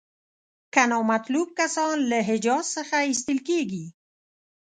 که 0.73 0.81
نامطلوب 0.91 1.47
کسان 1.59 1.95
له 2.09 2.19
حجاز 2.29 2.65
څخه 2.75 2.97
ایستل 3.07 3.37
کیږي. 3.47 3.85